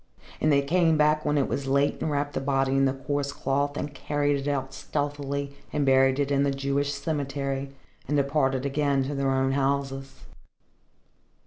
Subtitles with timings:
[0.41, 3.31] And they came back when it was late and wrapped the body in the coarse
[3.31, 7.69] cloth and carried it out stealthily and buried it in the Jewish cemetery,
[8.07, 10.21] and departed again to their own houses.